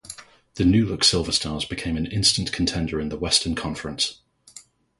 The 0.55 0.65
new-look 0.65 1.03
Silver 1.03 1.31
Stars 1.31 1.63
became 1.65 1.95
an 1.95 2.07
instant 2.07 2.51
contender 2.51 2.99
in 2.99 3.09
the 3.09 3.19
Western 3.19 3.53
Conference. 3.53 4.21